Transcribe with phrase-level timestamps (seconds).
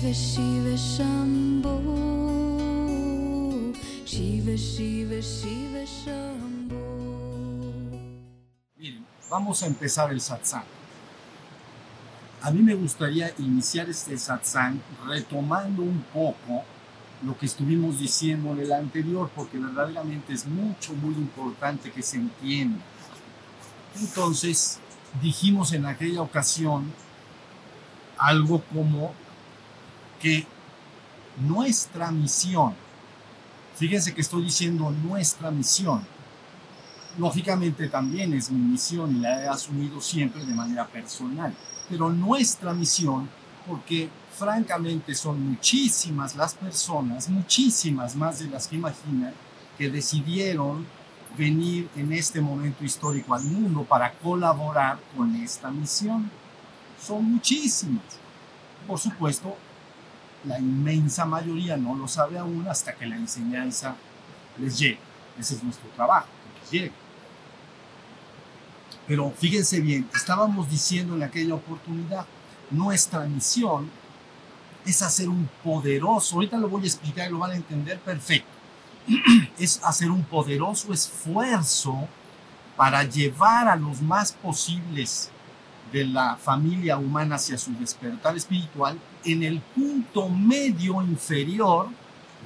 [0.00, 1.76] Shiva Shiva Shambho
[4.06, 6.80] Shiva Shiva Shiva Shambho
[8.78, 10.64] Miren, vamos a empezar el satsang.
[12.40, 16.64] A mí me gustaría iniciar este satsang retomando un poco
[17.22, 22.16] lo que estuvimos diciendo en el anterior, porque verdaderamente es mucho, muy importante que se
[22.16, 22.82] entienda.
[24.00, 24.78] Entonces,
[25.20, 26.90] dijimos en aquella ocasión
[28.16, 29.12] algo como
[30.20, 30.46] que
[31.40, 32.74] nuestra misión,
[33.76, 36.06] fíjense que estoy diciendo nuestra misión,
[37.18, 41.54] lógicamente también es mi misión y la he asumido siempre de manera personal,
[41.88, 43.28] pero nuestra misión,
[43.66, 49.34] porque francamente son muchísimas las personas, muchísimas más de las que imaginan,
[49.76, 50.86] que decidieron
[51.36, 56.30] venir en este momento histórico al mundo para colaborar con esta misión.
[57.00, 58.02] Son muchísimas.
[58.86, 59.56] Por supuesto,
[60.44, 63.96] la inmensa mayoría no lo sabe aún hasta que la enseñanza
[64.58, 64.98] les llegue.
[65.38, 66.92] Ese es nuestro trabajo, que les llegue.
[69.06, 72.26] Pero fíjense bien, estábamos diciendo en aquella oportunidad,
[72.70, 73.90] nuestra misión
[74.86, 78.48] es hacer un poderoso, ahorita lo voy a explicar y lo van a entender perfecto,
[79.58, 82.08] es hacer un poderoso esfuerzo
[82.76, 85.30] para llevar a los más posibles
[85.92, 91.88] de la familia humana hacia su despertar espiritual en el punto medio inferior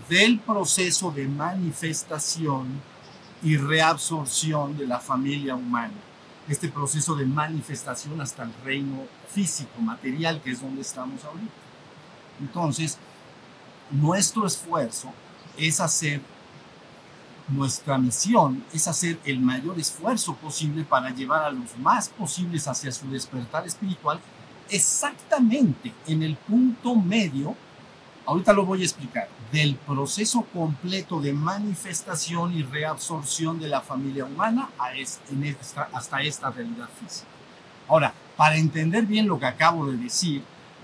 [0.09, 2.81] del proceso de manifestación
[3.42, 5.92] y reabsorción de la familia humana.
[6.48, 11.53] Este proceso de manifestación hasta el reino físico, material, que es donde estamos ahorita.
[12.41, 12.98] Entonces,
[13.91, 15.12] nuestro esfuerzo
[15.56, 16.20] es hacer,
[17.48, 22.91] nuestra misión es hacer el mayor esfuerzo posible para llevar a los más posibles hacia
[22.91, 24.20] su despertar espiritual
[24.70, 27.55] exactamente en el punto medio,
[28.27, 34.24] ahorita lo voy a explicar, del proceso completo de manifestación y reabsorción de la familia
[34.24, 34.70] humana
[35.92, 37.29] hasta esta realidad física.
[37.89, 40.42] Ahora, para entender bien lo que acabo de decir,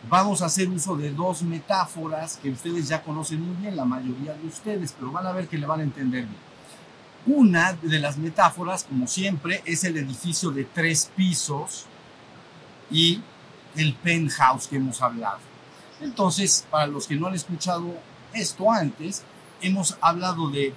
[0.08, 4.34] vamos a hacer uso de dos metáforas que ustedes ya conocen muy bien, la mayoría
[4.34, 6.49] de ustedes, pero van a ver que le van a entender bien.
[7.26, 11.84] Una de las metáforas, como siempre, es el edificio de tres pisos
[12.90, 13.20] y
[13.76, 15.38] el penthouse que hemos hablado.
[16.00, 17.94] Entonces, para los que no han escuchado
[18.32, 19.22] esto antes,
[19.60, 20.72] hemos hablado de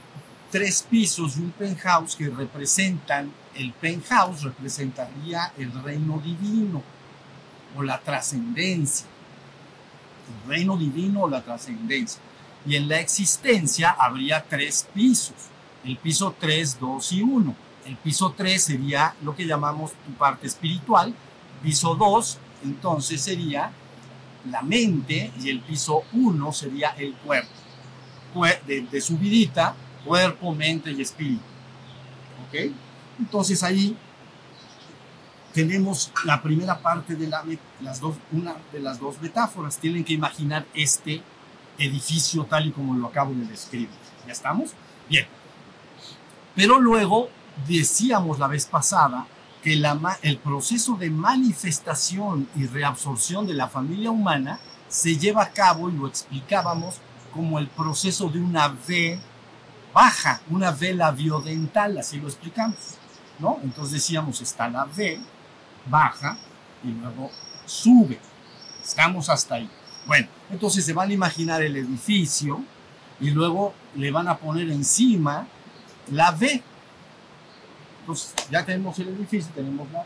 [0.52, 6.84] tres pisos y un penthouse que representan, el penthouse representaría el reino divino
[7.76, 9.08] o la trascendencia.
[10.28, 12.22] El reino divino o la trascendencia.
[12.66, 15.36] Y en la existencia habría tres pisos.
[15.84, 17.56] El piso 3, 2 y 1.
[17.86, 21.14] El piso 3 sería lo que llamamos tu parte espiritual.
[21.62, 23.72] Piso 2 entonces sería
[24.50, 27.52] la mente y el piso 1 sería el cuerpo.
[28.66, 31.44] De, subidita, cuerpo, mente y espíritu.
[32.48, 32.72] ¿Ok?
[33.20, 33.96] Entonces ahí
[35.54, 37.44] tenemos la primera parte de la,
[37.82, 39.78] las dos, una de las dos metáforas.
[39.78, 41.22] Tienen que imaginar este
[41.78, 43.90] edificio tal y como lo acabo de describir.
[44.26, 44.72] ¿Ya estamos?
[45.08, 45.28] Bien.
[46.56, 47.30] Pero luego
[47.68, 49.28] decíamos la vez pasada
[49.64, 49.82] que
[50.22, 54.60] el proceso de manifestación y reabsorción de la familia humana
[54.90, 56.96] se lleva a cabo, y lo explicábamos,
[57.34, 59.20] como el proceso de una V
[59.94, 62.78] baja, una V labiodental, así lo explicamos,
[63.40, 63.60] ¿no?
[63.64, 65.20] Entonces decíamos, está la V
[65.88, 66.38] baja
[66.84, 67.32] y luego
[67.66, 68.20] sube.
[68.84, 69.70] Estamos hasta ahí.
[70.06, 72.62] Bueno, entonces se van a imaginar el edificio
[73.20, 75.48] y luego le van a poner encima
[76.12, 76.64] la V,
[78.02, 80.04] entonces, ya tenemos el edificio, tenemos la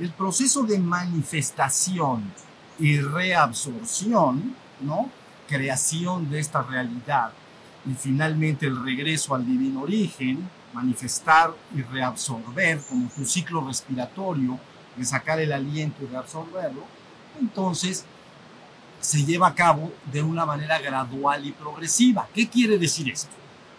[0.00, 2.32] El proceso de manifestación
[2.78, 5.10] y reabsorción, ¿no?
[5.46, 7.32] Creación de esta realidad
[7.86, 14.58] y finalmente el regreso al divino origen, manifestar y reabsorber como tu ciclo respiratorio,
[14.96, 16.82] de sacar el aliento y reabsorberlo,
[17.40, 18.04] entonces
[19.00, 22.28] se lleva a cabo de una manera gradual y progresiva.
[22.34, 23.30] ¿Qué quiere decir esto?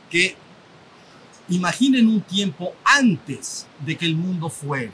[0.10, 0.38] Que
[1.50, 4.94] Imaginen un tiempo antes de que el mundo fuera,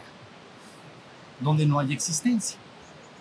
[1.40, 2.58] donde no hay existencia,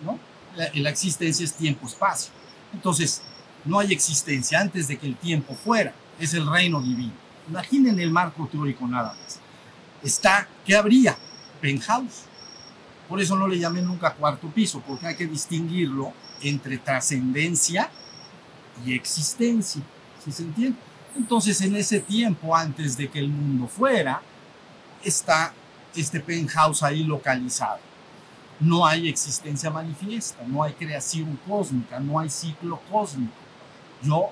[0.03, 0.17] ¿no?
[0.55, 2.31] La, existencia es tiempo-espacio.
[2.73, 3.21] Entonces,
[3.65, 7.11] no hay existencia antes de que el tiempo fuera, es el reino divino.
[7.49, 9.39] Imaginen el marco teórico nada más.
[10.01, 11.17] Está, ¿qué habría?
[11.59, 12.23] Penthouse.
[13.09, 17.89] Por eso no le llamé nunca cuarto piso, porque hay que distinguirlo entre trascendencia
[18.85, 19.81] y existencia.
[20.23, 20.77] ¿Sí se entiende?
[21.15, 24.21] Entonces, en ese tiempo, antes de que el mundo fuera,
[25.03, 25.53] está
[25.95, 27.79] este penthouse ahí localizado.
[28.59, 33.33] no hay existencia manifiesta, no hay creación cósmica, no hay ciclo cósmico.
[34.01, 34.29] Yo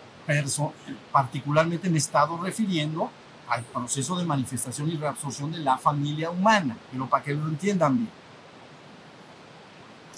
[1.11, 3.09] particularmente me he estado refiriendo
[3.49, 7.97] al proceso de manifestación y reabsorción de la familia humana, pero para que lo entiendan
[7.97, 8.09] bien.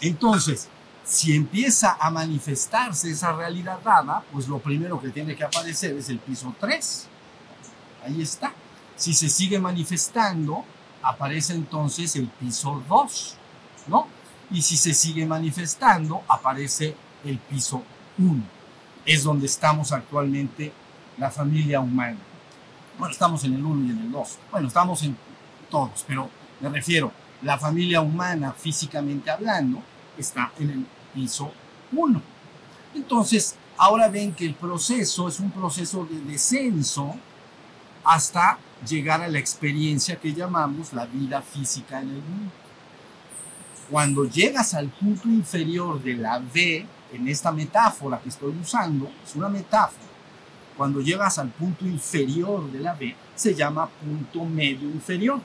[0.01, 0.69] Entonces,
[1.05, 6.09] si empieza a manifestarse esa realidad dada, pues lo primero que tiene que aparecer es
[6.09, 7.07] el piso 3.
[8.05, 8.51] Ahí está.
[8.95, 10.65] Si se sigue manifestando,
[11.03, 13.35] aparece entonces el piso 2,
[13.87, 14.07] ¿no?
[14.49, 17.83] Y si se sigue manifestando, aparece el piso
[18.17, 18.43] 1.
[19.05, 20.73] Es donde estamos actualmente
[21.19, 22.17] la familia humana.
[22.97, 24.37] Bueno, estamos en el 1 y en el 2.
[24.51, 25.15] Bueno, estamos en
[25.69, 26.29] todos, pero
[26.61, 27.11] me refiero,
[27.43, 29.83] la familia humana físicamente hablando
[30.17, 30.85] está en el
[31.15, 31.51] piso
[31.93, 32.21] 1.
[32.93, 37.15] Entonces, ahora ven que el proceso es un proceso de descenso
[38.03, 42.51] hasta llegar a la experiencia que llamamos la vida física en el mundo.
[43.89, 49.35] Cuando llegas al punto inferior de la V, en esta metáfora que estoy usando, es
[49.35, 50.05] una metáfora,
[50.75, 55.39] cuando llegas al punto inferior de la V, se llama punto medio inferior.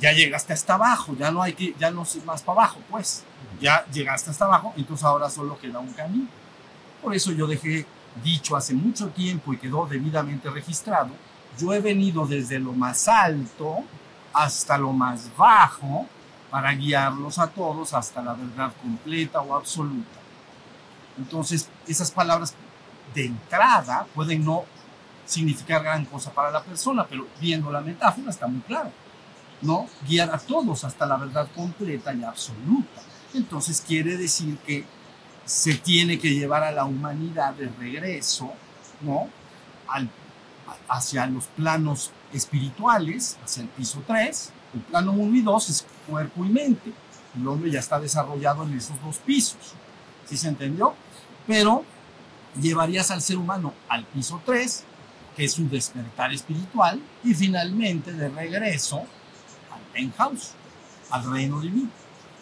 [0.00, 3.22] Ya llegaste hasta abajo, ya no hay que, ya no más para abajo, pues.
[3.60, 6.28] Ya llegaste hasta abajo, entonces ahora solo queda un camino.
[7.02, 7.86] Por eso yo dejé
[8.24, 11.10] dicho hace mucho tiempo y quedó debidamente registrado,
[11.58, 13.84] yo he venido desde lo más alto
[14.32, 16.06] hasta lo más bajo
[16.50, 20.18] para guiarlos a todos hasta la verdad completa o absoluta.
[21.18, 22.54] Entonces, esas palabras
[23.14, 24.64] de entrada pueden no
[25.26, 28.90] significar gran cosa para la persona, pero viendo la metáfora está muy claro.
[29.62, 29.86] ¿No?
[30.08, 33.02] Guiar a todos hasta la verdad completa y absoluta.
[33.34, 34.84] Entonces quiere decir que
[35.44, 38.52] se tiene que llevar a la humanidad de regreso,
[39.00, 39.28] ¿no?
[40.88, 44.52] hacia los planos espirituales, hacia el piso 3.
[44.74, 46.92] El plano 1 y 2 es cuerpo y mente.
[47.36, 49.74] El hombre ya está desarrollado en esos dos pisos.
[50.26, 50.94] ¿Sí se entendió?
[51.46, 51.84] Pero
[52.60, 54.84] llevarías al ser humano al piso 3,
[55.36, 59.06] que es un despertar espiritual, y finalmente de regreso al
[60.00, 60.52] penthouse,
[61.10, 61.90] al reino divino.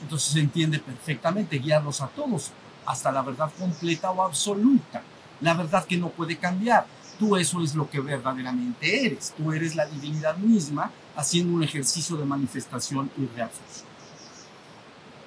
[0.00, 2.52] Entonces se entiende perfectamente guiarlos a todos
[2.86, 5.02] hasta la verdad completa o absoluta,
[5.40, 6.86] la verdad que no puede cambiar.
[7.18, 9.34] Tú eso es lo que verdaderamente eres.
[9.36, 13.88] Tú eres la divinidad misma haciendo un ejercicio de manifestación y reabsorción.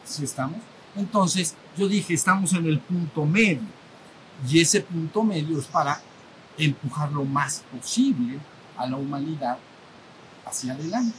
[0.06, 0.60] ¿Sí estamos?
[0.96, 3.68] Entonces, yo dije, estamos en el punto medio.
[4.50, 6.02] Y ese punto medio es para
[6.58, 8.40] empujar lo más posible
[8.78, 9.58] a la humanidad
[10.46, 11.14] hacia adelante.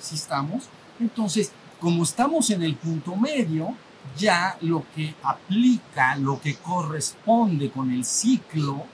[0.00, 0.64] ¿Sí estamos?
[1.00, 3.74] Entonces, como estamos en el punto medio,
[4.16, 8.84] ya lo que aplica, lo que corresponde con el ciclo,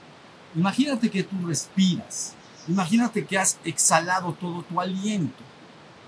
[0.55, 2.33] imagínate que tú respiras,
[2.67, 5.43] imagínate que has exhalado todo tu aliento,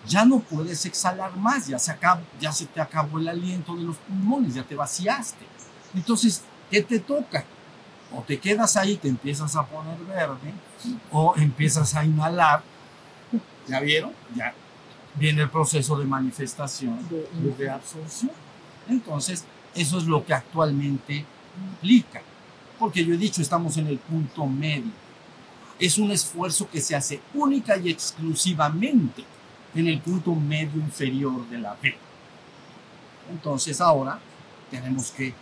[0.07, 1.97] ya no puedes exhalar más, ya se,
[2.39, 5.45] ya se te acabó el aliento de los pulmones, ya te vaciaste.
[5.95, 7.43] Entonces, ¿qué te toca?
[8.15, 10.53] O te quedas ahí, te empiezas a poner verde,
[11.11, 12.61] o empiezas a inhalar.
[13.67, 14.13] ¿Ya vieron?
[14.35, 14.53] Ya
[15.17, 16.97] viene el proceso de manifestación,
[17.57, 18.31] de absorción.
[18.87, 21.25] Entonces, eso es lo que actualmente
[21.71, 22.21] implica.
[22.77, 24.91] Porque yo he dicho, estamos en el punto medio.
[25.79, 29.23] Es un esfuerzo que se hace única y exclusivamente
[29.73, 31.95] en el punto medio inferior de la V.
[33.31, 34.19] Entonces ahora
[34.69, 35.33] tenemos que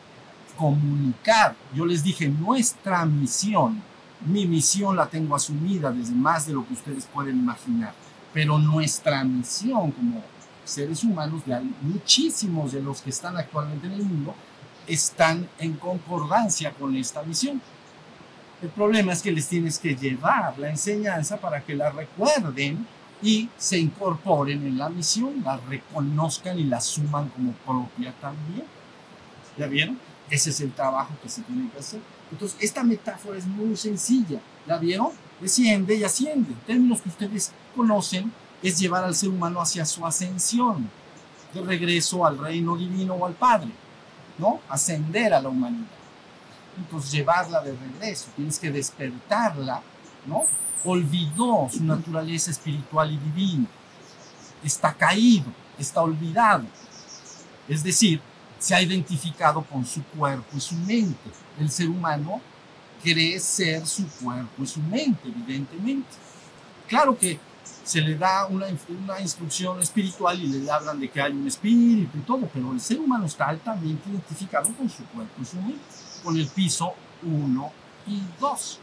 [0.57, 1.55] comunicar.
[1.73, 3.81] Yo les dije, nuestra misión,
[4.25, 7.93] mi misión la tengo asumida desde más de lo que ustedes pueden imaginar,
[8.33, 10.23] pero nuestra misión como
[10.65, 14.33] seres humanos, de muchísimos de los que están actualmente en el mundo,
[14.87, 17.61] están en concordancia con esta misión.
[18.61, 22.87] El problema es que les tienes que llevar la enseñanza para que la recuerden
[23.21, 28.65] y se incorporen en la misión, la reconozcan y la suman como propia también.
[29.57, 29.99] ¿Ya vieron?
[30.29, 32.01] Ese es el trabajo que se tiene que hacer.
[32.31, 34.39] Entonces, esta metáfora es muy sencilla.
[34.65, 35.09] ¿La vieron?
[35.39, 36.53] Desciende y asciende.
[36.65, 40.89] Términos que ustedes conocen es llevar al ser humano hacia su ascensión,
[41.53, 43.69] de regreso al reino divino o al Padre,
[44.37, 44.61] ¿no?
[44.69, 45.85] Ascender a la humanidad.
[46.77, 49.81] Entonces, llevarla de regreso, tienes que despertarla,
[50.25, 50.45] ¿no?
[50.85, 53.67] Olvidó su naturaleza espiritual y divina,
[54.63, 56.65] está caído, está olvidado.
[57.67, 58.21] Es decir,
[58.57, 61.29] se ha identificado con su cuerpo y su mente.
[61.59, 62.41] El ser humano
[63.03, 66.09] cree ser su cuerpo y su mente, evidentemente.
[66.87, 67.39] Claro que
[67.83, 68.67] se le da una,
[69.03, 72.79] una instrucción espiritual y le hablan de que hay un espíritu y todo, pero el
[72.79, 75.81] ser humano está altamente identificado con su cuerpo y su mente,
[76.23, 77.71] con el piso 1
[78.07, 78.79] y 2.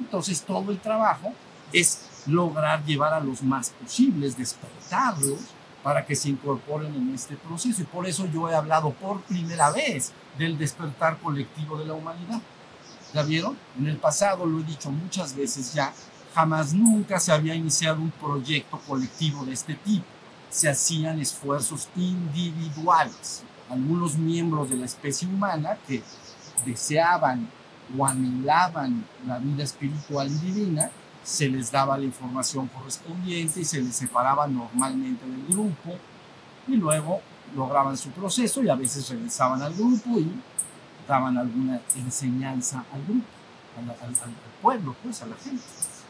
[0.00, 1.32] Entonces todo el trabajo
[1.72, 5.40] es lograr llevar a los más posibles, despertarlos
[5.82, 7.82] para que se incorporen en este proceso.
[7.82, 12.40] Y por eso yo he hablado por primera vez del despertar colectivo de la humanidad.
[13.12, 13.58] ¿Ya vieron?
[13.78, 15.92] En el pasado lo he dicho muchas veces ya,
[16.34, 20.04] jamás nunca se había iniciado un proyecto colectivo de este tipo.
[20.50, 23.42] Se hacían esfuerzos individuales.
[23.70, 26.02] Algunos miembros de la especie humana que
[26.66, 27.48] deseaban
[27.96, 30.90] o anhelaban la vida espiritual y divina,
[31.22, 35.96] se les daba la información correspondiente y se les separaba normalmente del grupo
[36.66, 37.20] y luego
[37.54, 40.30] lograban su proceso y a veces regresaban al grupo y
[41.06, 43.26] daban alguna enseñanza al grupo,
[43.78, 45.62] al, al, al pueblo, pues a la gente.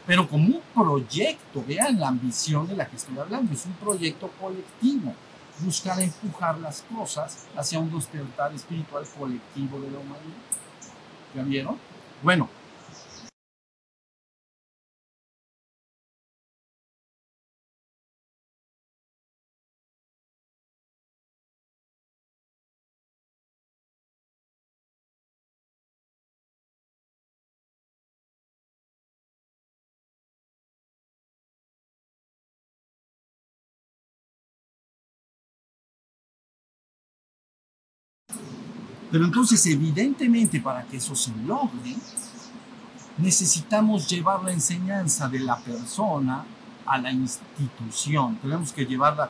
[0.05, 4.29] Pero como un proyecto, vean la ambición de la que estoy hablando, es un proyecto
[4.39, 5.13] colectivo,
[5.59, 10.43] buscar empujar las cosas hacia un despertar espiritual colectivo de la humanidad.
[11.35, 11.77] ¿Ya vieron?
[12.21, 12.49] Bueno,
[39.13, 41.95] Pero entonces, evidentemente, para que eso se logre,
[43.19, 46.43] necesitamos llevar la enseñanza de la persona
[46.83, 48.37] a la institución.
[48.37, 49.29] Tenemos que llevarla.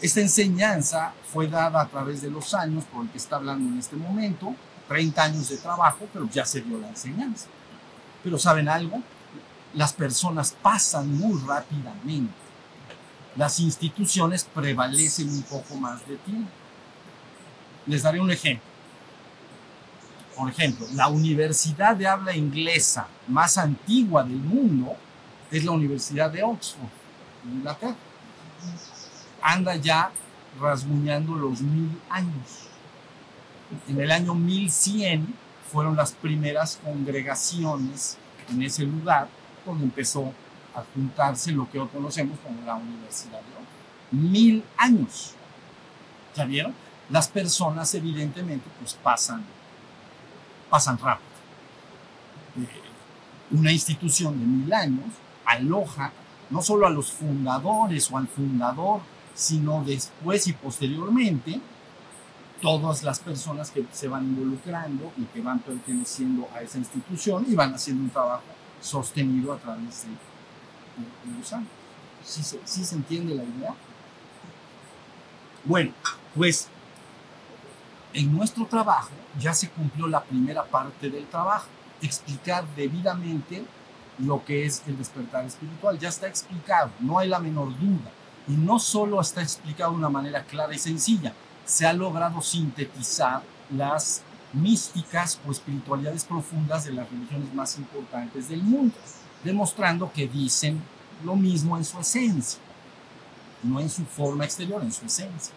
[0.00, 3.78] Esta enseñanza fue dada a través de los años, por el que está hablando en
[3.78, 4.52] este momento,
[4.88, 7.46] 30 años de trabajo, pero ya se dio la enseñanza.
[8.24, 9.00] Pero ¿saben algo?
[9.74, 12.34] Las personas pasan muy rápidamente.
[13.36, 16.50] Las instituciones prevalecen un poco más de tiempo.
[17.86, 18.71] Les daré un ejemplo
[20.36, 24.96] por ejemplo, la universidad de habla inglesa más antigua del mundo
[25.50, 26.88] es la Universidad de Oxford,
[27.44, 27.96] en Inglaterra.
[29.42, 30.10] Anda ya
[30.60, 32.68] rasguñando los mil años.
[33.88, 35.34] En el año 1100
[35.70, 38.18] fueron las primeras congregaciones
[38.50, 39.28] en ese lugar
[39.64, 40.32] donde empezó
[40.74, 44.30] a juntarse lo que hoy conocemos como la Universidad de Oxford.
[44.30, 45.34] Mil años.
[46.34, 46.74] ¿Ya vieron?
[47.10, 49.44] Las personas evidentemente pues pasan
[50.72, 51.28] pasan rápido.
[52.56, 52.66] Eh,
[53.50, 55.04] una institución de mil años
[55.44, 56.10] aloja
[56.48, 59.02] no solo a los fundadores o al fundador,
[59.34, 61.60] sino después y posteriormente
[62.62, 67.54] todas las personas que se van involucrando y que van perteneciendo a esa institución y
[67.54, 68.42] van haciendo un trabajo
[68.80, 70.08] sostenido a través de,
[71.30, 71.68] de los años.
[72.24, 73.74] ¿Sí se, ¿Sí se entiende la idea?
[75.64, 75.92] Bueno,
[76.34, 76.68] pues
[78.14, 81.66] en nuestro trabajo ya se cumplió la primera parte del trabajo,
[82.00, 83.64] explicar debidamente
[84.18, 85.98] lo que es el despertar espiritual.
[85.98, 88.10] Ya está explicado, no hay la menor duda.
[88.48, 91.32] Y no solo está explicado de una manera clara y sencilla,
[91.64, 98.62] se ha logrado sintetizar las místicas o espiritualidades profundas de las religiones más importantes del
[98.62, 98.94] mundo,
[99.44, 100.82] demostrando que dicen
[101.24, 102.60] lo mismo en su esencia,
[103.62, 105.54] no en su forma exterior, en su esencia.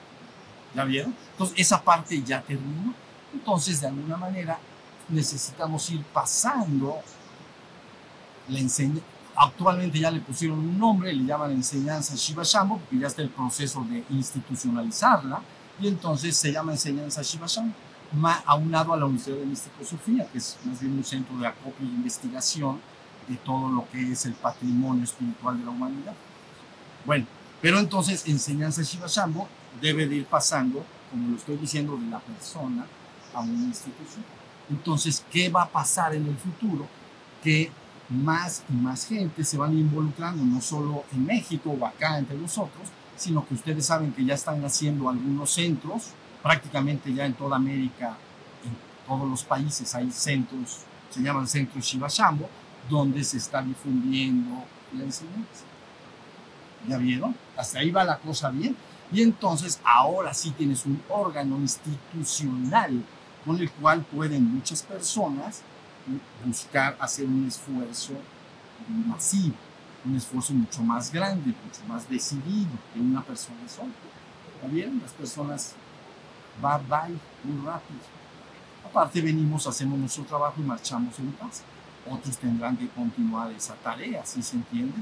[0.75, 1.15] ¿Ya vieron?
[1.31, 2.93] Entonces, esa parte ya terminó.
[3.33, 4.59] Entonces, de alguna manera,
[5.09, 6.99] necesitamos ir pasando
[8.49, 9.03] la enseñanza.
[9.37, 13.29] Actualmente ya le pusieron un nombre, le llaman enseñanza Shiva Shambhu, porque ya está el
[13.29, 15.41] proceso de institucionalizarla,
[15.79, 17.73] y entonces se llama enseñanza Shiva Shambhu,
[18.45, 21.85] aunado a la Universidad de Místico Sofía, que es más bien un centro de acopio
[21.85, 22.79] e investigación
[23.27, 26.13] de todo lo que es el patrimonio espiritual de la humanidad.
[27.05, 27.25] Bueno,
[27.61, 29.47] pero entonces enseñanza Shiva Shambhu
[29.81, 32.85] debe de ir pasando, como lo estoy diciendo, de la persona
[33.33, 34.23] a una institución.
[34.69, 36.87] Entonces, ¿qué va a pasar en el futuro?
[37.43, 37.71] Que
[38.09, 42.87] más y más gente se van involucrando, no solo en México o acá entre nosotros,
[43.15, 46.09] sino que ustedes saben que ya están haciendo algunos centros,
[46.43, 48.17] prácticamente ya en toda América,
[48.63, 48.75] en
[49.07, 52.45] todos los países hay centros, se llaman centros Shiva Shambhu,
[52.89, 54.63] donde se está difundiendo
[54.93, 55.63] la enseñanza.
[56.87, 57.35] ¿Ya vieron?
[57.57, 58.75] Hasta ahí va la cosa bien.
[59.11, 63.03] Y entonces ahora sí tienes un órgano institucional
[63.45, 65.61] con el cual pueden muchas personas
[66.43, 68.13] buscar hacer un esfuerzo
[69.07, 69.55] masivo,
[70.05, 73.89] un esfuerzo mucho más grande, mucho más decidido que una persona sola.
[74.55, 74.99] ¿Está bien?
[75.01, 75.73] Las personas
[76.63, 77.07] va, va
[77.43, 77.99] muy rápido.
[78.85, 81.63] Aparte venimos, hacemos nuestro trabajo y marchamos en paz.
[82.09, 84.97] Otros tendrán que continuar esa tarea, ¿sí se entiende?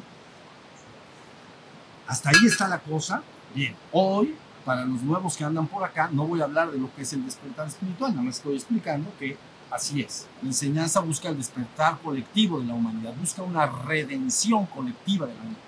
[2.07, 3.21] Hasta ahí está la cosa.
[3.53, 6.93] Bien, hoy, para los nuevos que andan por acá, no voy a hablar de lo
[6.95, 9.37] que es el despertar espiritual, nada más estoy explicando que
[9.69, 10.25] así es.
[10.41, 15.39] La enseñanza busca el despertar colectivo de la humanidad, busca una redención colectiva de la
[15.39, 15.61] humanidad.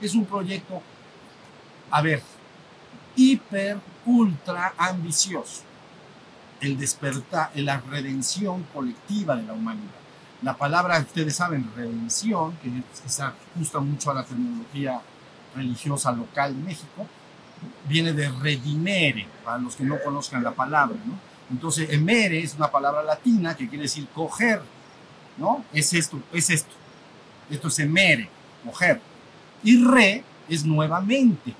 [0.00, 0.80] Es un proyecto,
[1.90, 2.22] a ver,
[3.16, 5.62] hiper, ultra ambicioso.
[6.58, 9.90] El despertar, la redención colectiva de la humanidad.
[10.40, 12.70] La palabra, ustedes saben, redención, que
[13.06, 15.02] se ajusta mucho a la terminología
[15.54, 17.06] religiosa local de México,
[17.88, 21.14] viene de redimere, para los que no conozcan la palabra, ¿no?
[21.50, 24.62] Entonces, emere es una palabra latina que quiere decir coger,
[25.36, 25.64] ¿no?
[25.72, 26.72] Es esto, es esto.
[27.50, 28.28] Esto es emere,
[28.64, 29.00] coger.
[29.64, 31.54] Y re es nuevamente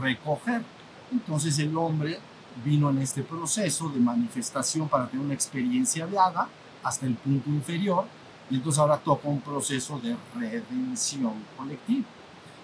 [0.00, 0.62] recoger.
[1.10, 2.18] Entonces el hombre
[2.64, 6.48] vino en este proceso de manifestación para tener una experiencia dada
[6.82, 8.04] hasta el punto inferior
[8.50, 12.06] y entonces ahora toca un proceso de redención colectiva.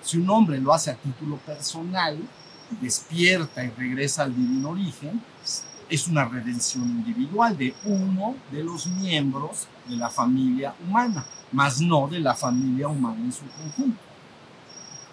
[0.04, 2.18] Si un hombre lo hace a título personal,
[2.80, 5.22] despierta y regresa al divino origen,
[5.88, 12.06] es una redención individual de uno de los miembros de la familia humana, más no
[12.06, 13.98] de la familia humana en su conjunto.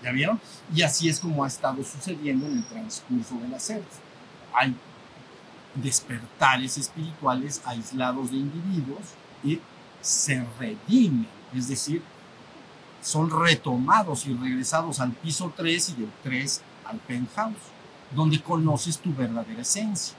[0.04, 0.40] ¿Ya vieron?
[0.74, 3.86] Y así es como ha estado sucediendo en el transcurso de la serie.
[4.54, 4.76] Hay
[5.76, 9.04] despertares espirituales aislados de individuos
[9.42, 9.60] y
[10.02, 12.02] se redimen, es decir,
[13.02, 17.56] son retomados y regresados al piso 3 y del 3 al penthouse,
[18.16, 20.16] donde conoces tu verdadera esencia.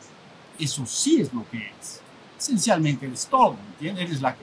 [0.58, 2.00] Eso sí es lo que es.
[2.38, 4.04] Esencialmente eres todo, ¿entiendes?
[4.04, 4.36] Eres la,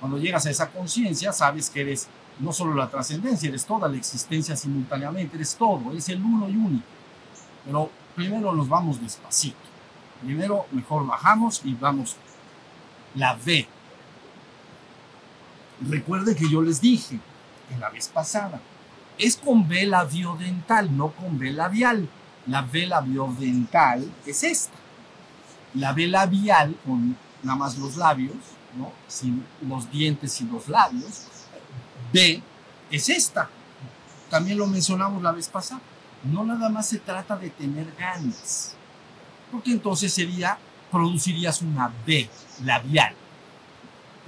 [0.00, 3.96] cuando llegas a esa conciencia, sabes que eres no solo la trascendencia, eres toda la
[3.96, 6.84] existencia simultáneamente, eres todo, eres el uno y único.
[7.64, 9.56] Pero primero nos vamos despacito.
[10.22, 12.16] Primero mejor bajamos y vamos
[13.14, 13.66] la V.
[15.88, 17.20] Recuerde que yo les dije
[17.70, 18.60] en la vez pasada,
[19.18, 22.08] es con B labiodental, no con B labial.
[22.46, 24.76] La B labiodental es esta.
[25.74, 28.36] La B labial, con nada más los labios,
[28.76, 28.92] ¿no?
[29.08, 31.26] sin los dientes y los labios,
[32.12, 32.42] B
[32.90, 33.48] es esta.
[34.30, 35.80] También lo mencionamos la vez pasada.
[36.24, 38.74] No nada más se trata de tener ganas,
[39.52, 40.58] porque entonces sería,
[40.90, 42.28] producirías una B
[42.64, 43.14] labial.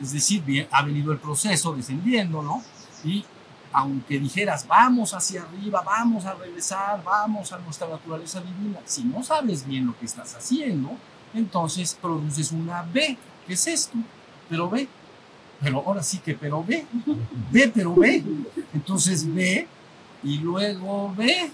[0.01, 2.63] Es decir, ha venido el proceso descendiendo, ¿no?
[3.05, 3.25] Y
[3.73, 9.23] aunque dijeras, vamos hacia arriba, vamos a regresar, vamos a nuestra naturaleza divina, si no
[9.23, 10.91] sabes bien lo que estás haciendo,
[11.35, 13.99] entonces produces una B, que es esto,
[14.49, 14.89] pero ve,
[15.61, 16.87] pero ahora sí que, pero ve,
[17.51, 18.25] ve, pero ve,
[18.73, 19.69] entonces ve
[20.23, 21.51] y luego ve.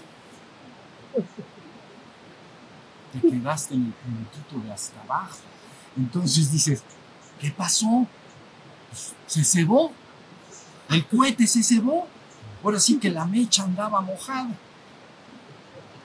[3.13, 5.37] Te quedaste en el puntito de hasta abajo.
[5.95, 6.83] Entonces dices,
[7.39, 8.07] ¿qué pasó?
[8.89, 9.91] Pues, se cebó.
[10.89, 12.07] El cohete se cebó.
[12.63, 14.49] Ahora sí que la mecha andaba mojada.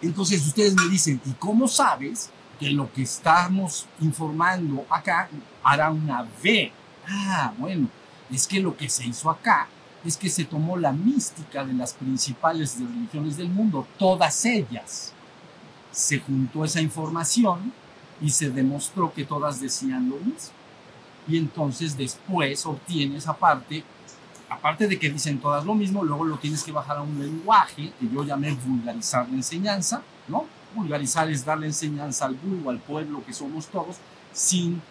[0.03, 5.29] Entonces ustedes me dicen, ¿y cómo sabes que lo que estamos informando acá
[5.63, 6.73] hará una V?
[7.07, 7.89] Ah, bueno,
[8.31, 9.69] es que lo que se hizo acá
[10.05, 15.13] es que se tomó la mística de las principales religiones del mundo, todas ellas.
[15.93, 17.73] Se juntó esa información
[18.21, 20.53] y se demostró que todas decían lo mismo.
[21.29, 23.85] Y entonces después obtienes aparte,
[24.51, 27.93] aparte de que dicen todas lo mismo, luego lo tienes que bajar a un lenguaje
[27.99, 30.45] que yo llamé vulgarizar la enseñanza, ¿no?
[30.75, 33.97] Vulgarizar es darle enseñanza al vulgo, al pueblo que somos todos,
[34.33, 34.83] sin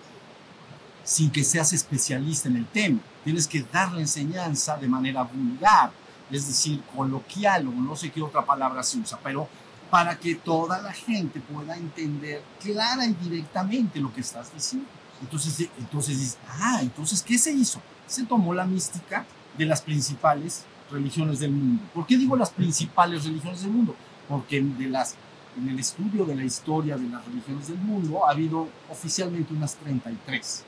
[1.03, 2.99] sin que seas especialista en el tema.
[3.23, 5.91] Tienes que dar la enseñanza de manera vulgar,
[6.29, 9.47] es decir, coloquial o no sé qué otra palabra se usa, pero
[9.89, 14.87] para que toda la gente pueda entender clara y directamente lo que estás diciendo.
[15.19, 17.81] Entonces, entonces ah, entonces, ¿qué se hizo?
[18.05, 19.25] Se tomó la mística
[19.59, 21.83] de las principales religiones del mundo.
[21.93, 23.93] ¿Por qué digo las principales religiones del mundo?
[24.29, 25.15] Porque de las,
[25.57, 29.75] en el estudio de la historia de las religiones del mundo ha habido oficialmente unas
[29.75, 30.63] 33.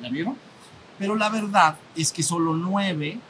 [0.00, 0.36] ¿La vieron?
[0.98, 3.20] Pero la verdad es que solo nueve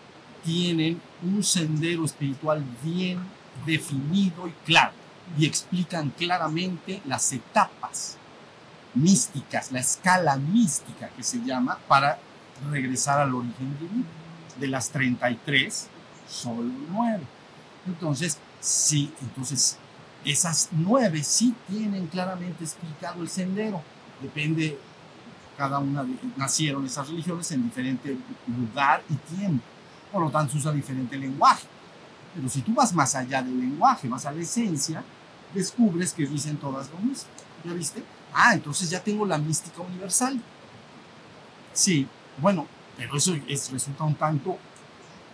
[0.43, 3.21] tienen un sendero espiritual bien
[3.67, 4.93] definido y claro
[5.39, 8.17] y explican claramente las etapas
[8.95, 12.19] místicas, la escala mística que se llama para
[12.71, 14.22] regresar al origen divino.
[14.59, 15.89] De las 33,
[16.29, 17.23] solo nueve.
[17.87, 19.79] Entonces, sí, entonces
[20.25, 23.83] esas nueve sí tienen claramente explicado el sendero.
[24.21, 24.79] Depende
[25.57, 29.65] cada una de, nacieron esas religiones en diferente lugar y tiempo.
[30.11, 31.67] Por lo tanto, se usa diferente lenguaje.
[32.35, 35.03] Pero si tú vas más allá del lenguaje, vas a la esencia,
[35.55, 37.29] descubres que dicen todas lo mismo.
[37.65, 38.03] ¿Ya viste?
[38.33, 40.41] Ah, entonces ya tengo la mística universal.
[41.73, 42.07] Sí,
[42.39, 44.57] bueno, pero eso es, resulta un tanto,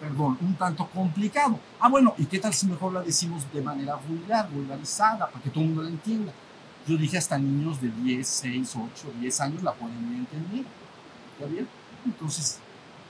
[0.01, 1.59] perdón, un tanto complicado.
[1.81, 5.51] Ah, bueno, ¿y qué tal si mejor la decimos de manera vulgar, vulgarizada, para que
[5.51, 6.33] todo el mundo la entienda?
[6.87, 10.65] Yo dije hasta niños de 10, 6, 8, 10 años la pueden entender.
[11.35, 11.69] ¿Está bien?
[12.07, 12.59] Entonces,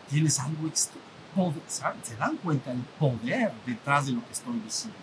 [0.09, 1.01] tienes algo extra.
[2.03, 4.99] Se dan cuenta del poder detrás de lo que estoy diciendo.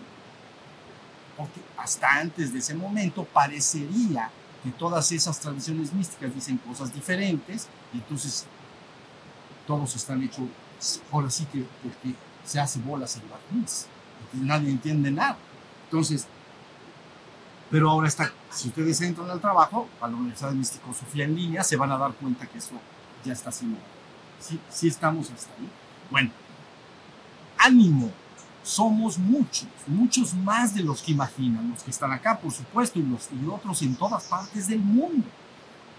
[1.36, 4.30] porque hasta antes de ese momento parecería
[4.64, 8.46] que todas esas tradiciones místicas dicen cosas diferentes, y entonces
[9.66, 10.44] todos están hechos,
[11.10, 13.86] ahora sí que porque se hace bolas el barniz,
[14.20, 15.36] porque nadie entiende nada.
[15.84, 16.26] Entonces,
[17.70, 21.34] pero ahora está, si ustedes entran al trabajo, a la Universidad de Místico Sofía en
[21.34, 22.74] línea, se van a dar cuenta que eso
[23.24, 23.78] ya está haciendo.
[24.38, 25.68] Sí, sí estamos hasta ahí.
[26.10, 26.30] Bueno,
[27.58, 28.10] ánimo,
[28.62, 33.02] somos muchos, muchos más de los que imaginan, los que están acá, por supuesto, y,
[33.02, 35.26] los, y otros en todas partes del mundo,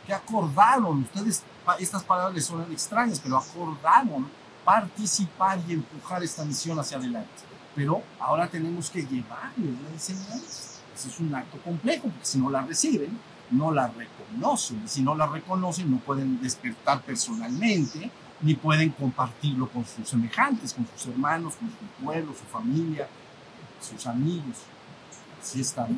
[0.07, 1.43] que acordaron, ustedes,
[1.79, 4.29] estas palabras les suenan extrañas, pero acordaron
[4.63, 7.29] participar y empujar esta misión hacia adelante.
[7.75, 10.79] Pero ahora tenemos que llevarles la enseñanza.
[10.95, 13.19] Ese es un acto complejo, porque si no la reciben,
[13.51, 14.81] no la reconocen.
[14.85, 18.09] Y si no la reconocen, no pueden despertar personalmente,
[18.41, 23.07] ni pueden compartirlo con sus semejantes, con sus hermanos, con su pueblo, su familia,
[23.81, 24.55] sus amigos.
[25.41, 25.97] Así estamos.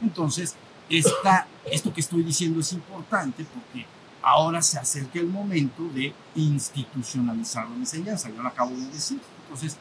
[0.00, 0.54] Entonces,
[0.90, 3.86] esta, esto que estoy diciendo es importante porque
[4.22, 9.20] ahora se acerca el momento de institucionalizar la enseñanza, ya lo acabo de decir.
[9.44, 9.76] Entonces,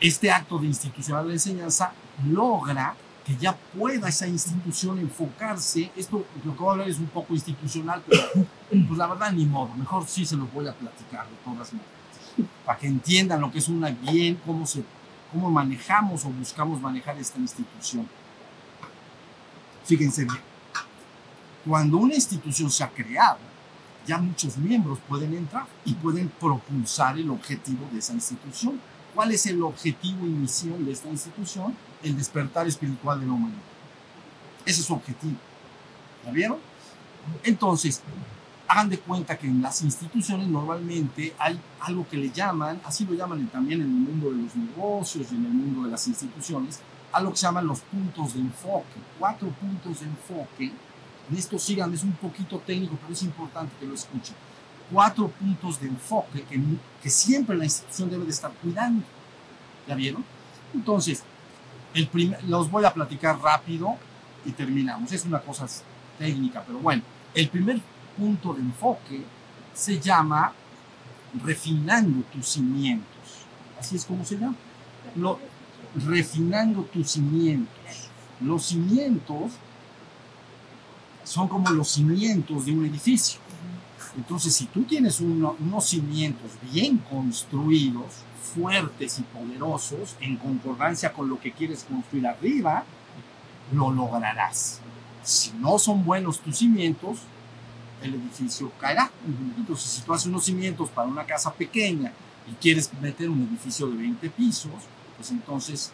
[0.00, 1.92] este acto de institucionalizar la enseñanza
[2.28, 7.06] logra que ya pueda esa institución enfocarse, esto lo que voy a hablar es un
[7.06, 8.22] poco institucional, pero
[8.68, 11.92] pues la verdad ni modo, mejor sí se lo voy a platicar de todas maneras,
[12.66, 14.84] para que entiendan lo que es una bien, cómo, se,
[15.32, 18.06] cómo manejamos o buscamos manejar esta institución.
[19.84, 20.40] Fíjense bien,
[21.64, 23.38] cuando una institución se ha creado,
[24.06, 28.80] ya muchos miembros pueden entrar y pueden propulsar el objetivo de esa institución.
[29.14, 31.74] ¿Cuál es el objetivo y misión de esta institución?
[32.02, 33.62] El despertar espiritual de la humanidad.
[34.66, 35.36] Ese es su objetivo.
[36.24, 36.58] ¿Ya vieron?
[37.42, 38.02] Entonces,
[38.66, 43.14] hagan de cuenta que en las instituciones normalmente hay algo que le llaman, así lo
[43.14, 46.80] llaman también en el mundo de los negocios y en el mundo de las instituciones,
[47.12, 48.98] algo que se llaman los puntos de enfoque.
[49.18, 50.72] Cuatro puntos de enfoque.
[51.30, 54.34] En esto sigan, es un poquito técnico, pero es importante que lo escuchen
[54.92, 56.60] cuatro puntos de enfoque que,
[57.02, 59.04] que, siempre la institución debe de estar cuidando.
[59.86, 60.24] ¿Ya vieron?
[60.72, 61.22] Entonces,
[61.92, 63.96] el primer, los voy a platicar rápido
[64.44, 65.12] y terminamos.
[65.12, 65.66] Es una cosa
[66.18, 67.02] técnica, pero bueno,
[67.34, 67.80] el primer
[68.16, 69.22] punto de enfoque
[69.74, 70.52] se llama
[71.42, 73.08] refinando tus cimientos.
[73.78, 74.56] Así es como se llama.
[75.16, 75.38] Lo,
[76.06, 78.10] refinando tus cimientos.
[78.40, 79.52] Los cimientos
[81.24, 83.40] son como los cimientos de un edificio.
[84.16, 88.22] Entonces, si tú tienes uno, unos cimientos bien construidos,
[88.54, 92.84] fuertes y poderosos, en concordancia con lo que quieres construir arriba,
[93.72, 94.80] lo lograrás.
[95.22, 97.18] Si no son buenos tus cimientos,
[98.04, 99.10] el edificio caerá.
[99.56, 102.12] Entonces, si tú haces unos cimientos para una casa pequeña
[102.50, 104.72] y quieres meter un edificio de 20 pisos,
[105.16, 105.92] pues entonces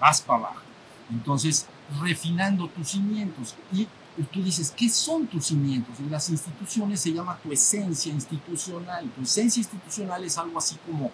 [0.00, 0.62] vas para abajo.
[1.10, 1.66] Entonces,
[2.00, 3.54] refinando tus cimientos.
[3.72, 3.86] Y
[4.32, 5.98] tú dices, ¿qué son tus cimientos?
[5.98, 9.08] En las instituciones se llama tu esencia institucional.
[9.10, 11.10] Tu esencia institucional es algo así como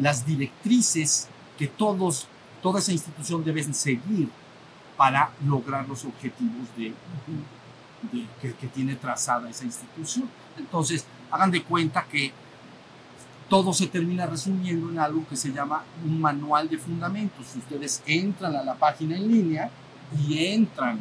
[0.00, 2.26] las directrices que todos,
[2.62, 4.28] toda esa institución debe seguir
[4.96, 6.92] para lograr los objetivos de,
[8.12, 10.28] de, que, que tiene trazada esa institución.
[10.56, 12.32] Entonces, hagan de cuenta que
[13.48, 17.46] todo se termina resumiendo en algo que se llama un manual de fundamentos.
[17.46, 19.70] Si ustedes entran a la página en línea
[20.26, 20.98] y entran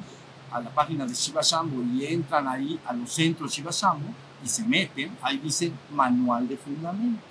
[0.52, 1.42] a la página de Shiva
[1.94, 3.72] y entran ahí a los centros Shiva
[4.44, 7.24] y se meten, ahí dice manual de fundamentos.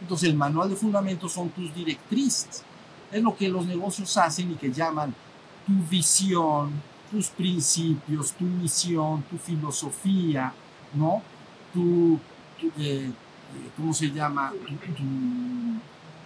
[0.00, 2.62] Entonces el manual de fundamentos son tus directrices.
[3.12, 5.14] Es lo que los negocios hacen y que llaman
[5.66, 6.72] tu visión,
[7.10, 10.52] tus principios, tu misión, tu filosofía,
[10.94, 11.22] ¿no?
[11.72, 12.18] Tu,
[12.60, 13.10] tu eh,
[13.76, 14.52] ¿cómo se llama?
[14.66, 14.92] Tu,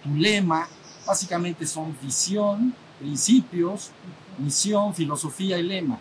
[0.09, 0.67] tu, lema,
[1.05, 3.91] básicamente son visión, principios,
[4.37, 5.99] misión, filosofía y lema.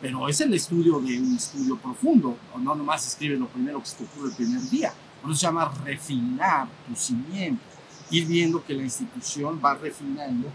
[0.00, 3.96] Pero es el estudio de un estudio profundo, no nomás escribe lo primero que se
[3.96, 4.92] te ocurre el primer día.
[5.22, 7.62] Por eso se llama refinar tu cimiento,
[8.10, 10.48] ir viendo que la institución va refinando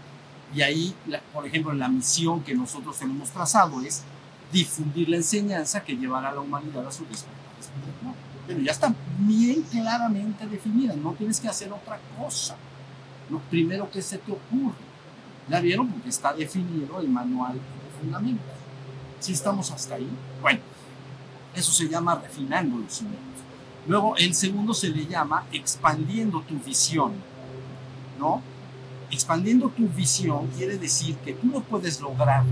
[0.54, 0.94] y ahí,
[1.32, 4.02] por ejemplo, la misión que nosotros tenemos trazado es
[4.52, 8.14] difundir la enseñanza que llevará a la humanidad a su despertar espiritual
[8.46, 12.56] pero ya está bien claramente definida, no tienes que hacer otra cosa.
[13.30, 14.74] Lo primero que se te ocurre.
[15.48, 15.88] ¿Ya vieron?
[15.88, 18.44] Porque está definido el manual de fundamentos.
[19.20, 20.08] Si estamos hasta ahí,
[20.40, 20.60] bueno,
[21.54, 23.20] eso se llama refinando los cimientos.
[23.86, 27.12] Luego, el segundo se le llama expandiendo tu visión,
[28.18, 28.42] ¿no?
[29.12, 32.42] Expandiendo tu visión quiere decir que tú no puedes lograr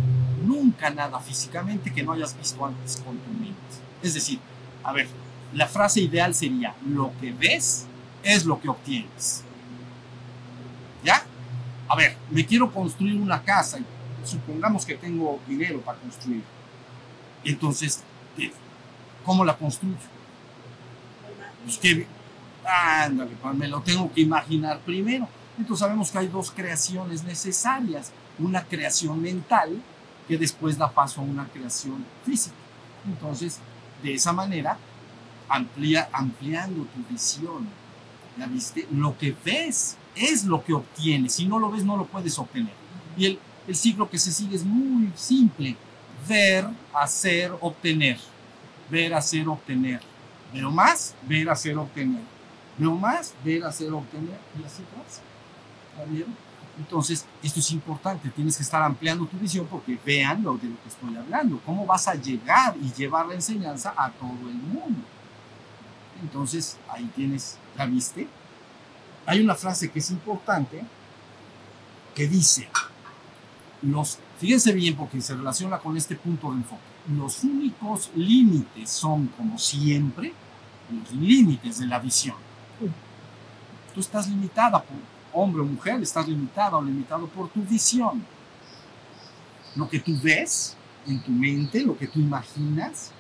[0.46, 3.58] nunca nada físicamente que no hayas visto antes con tu mente.
[4.02, 4.38] Es decir,
[4.84, 5.08] a ver,
[5.52, 7.86] la frase ideal sería, lo que ves
[8.22, 9.42] es lo que obtienes.
[11.02, 11.24] ¿Ya?
[11.90, 13.84] a ver, me quiero construir una casa y
[14.24, 16.44] supongamos que tengo dinero para construir.
[17.42, 18.04] Entonces,
[19.24, 19.96] ¿cómo la construyo?
[21.64, 22.06] Pues que,
[22.64, 25.28] ándale, pues, me lo tengo que imaginar primero.
[25.60, 28.12] Entonces sabemos que hay dos creaciones necesarias.
[28.38, 29.82] Una creación mental
[30.26, 32.56] que después da paso a una creación física.
[33.06, 33.58] Entonces,
[34.02, 34.78] de esa manera,
[35.50, 37.68] amplía, ampliando tu visión.
[38.90, 41.34] Lo que ves es lo que obtienes.
[41.34, 42.72] Si no lo ves, no lo puedes obtener.
[43.18, 45.76] Y el, el ciclo que se sigue es muy simple.
[46.26, 48.18] Ver, hacer, obtener.
[48.90, 50.00] Ver, hacer, obtener.
[50.54, 52.22] Veo más, ver, hacer, obtener.
[52.78, 54.38] Veo más, ver, hacer, obtener.
[54.58, 55.20] Y así vas.
[56.78, 60.82] Entonces, esto es importante, tienes que estar ampliando tu visión porque vean lo de lo
[60.82, 65.02] que estoy hablando, cómo vas a llegar y llevar la enseñanza a todo el mundo.
[66.22, 68.28] Entonces, ahí tienes, ¿la viste?
[69.26, 70.82] Hay una frase que es importante
[72.14, 72.68] que dice,
[73.82, 76.82] los, fíjense bien porque se relaciona con este punto de enfoque,
[77.14, 80.32] los únicos límites son, como siempre,
[80.90, 82.36] los límites de la visión.
[83.94, 84.96] Tú estás limitada por,
[85.32, 88.24] hombre o mujer, estás limitada o limitado por tu visión.
[89.76, 93.12] Lo que tú ves en tu mente, lo que tú imaginas,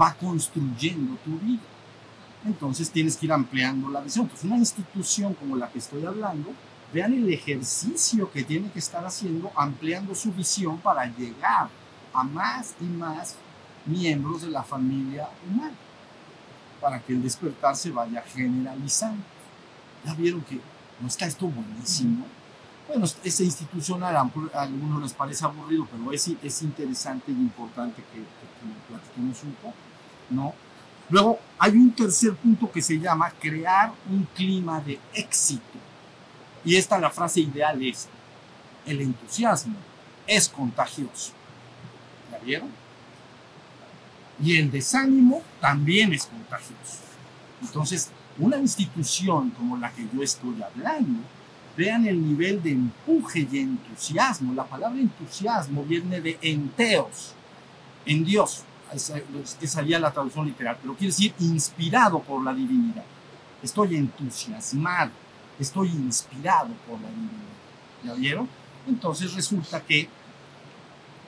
[0.00, 1.62] va construyendo tu vida.
[2.44, 4.24] Entonces tienes que ir ampliando la visión.
[4.24, 6.50] Entonces, una institución como la que estoy hablando,
[6.92, 11.68] vean el ejercicio que tiene que estar haciendo, ampliando su visión para llegar
[12.12, 13.36] a más y más
[13.86, 15.74] miembros de la familia humana,
[16.80, 19.22] para que el despertar se vaya generalizando.
[20.04, 20.60] Ya vieron que
[21.02, 22.24] ¿No está esto buenísimo?
[22.86, 28.18] Bueno, es institucional, a algunos les parece aburrido, pero es, es interesante y importante que,
[28.20, 29.74] que, platiquemos un poco,
[30.30, 30.54] ¿no?
[31.10, 35.78] Luego, hay un tercer punto que se llama crear un clima de éxito.
[36.64, 38.08] Y esta la frase ideal es,
[38.86, 39.76] el entusiasmo
[40.26, 41.32] es contagioso.
[42.30, 42.70] ¿Ya vieron?
[44.40, 47.00] Y el desánimo también es contagioso.
[47.60, 51.20] Entonces, una institución como la que yo estoy hablando,
[51.76, 54.52] vean el nivel de empuje y entusiasmo.
[54.54, 57.34] La palabra entusiasmo viene de enteos,
[58.04, 58.64] en Dios.
[58.92, 59.16] Esa,
[59.64, 63.04] sería la traducción literal, pero quiere decir inspirado por la divinidad.
[63.62, 65.12] Estoy entusiasmado,
[65.58, 67.52] estoy inspirado por la divinidad.
[68.04, 68.48] ¿Ya vieron?
[68.86, 70.08] Entonces resulta que,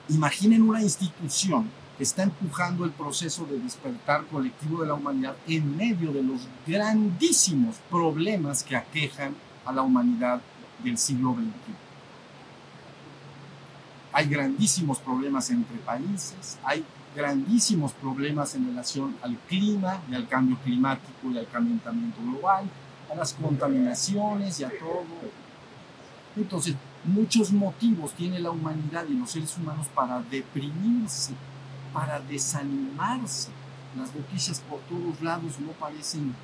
[0.09, 1.67] imaginen una institución
[1.99, 7.75] está empujando el proceso de despertar colectivo de la humanidad en medio de los grandísimos
[7.89, 9.33] problemas que aquejan
[9.65, 10.41] a la humanidad
[10.83, 11.45] del siglo XXI.
[14.11, 20.57] Hay grandísimos problemas entre países, hay grandísimos problemas en relación al clima y al cambio
[20.63, 22.65] climático y al calentamiento global,
[23.11, 25.05] a las contaminaciones y a todo.
[26.35, 31.33] Entonces, muchos motivos tiene la humanidad y los seres humanos para deprimirse,
[31.95, 33.49] para desanimarse.
[33.97, 36.35] Las noticias por todos lados no parecen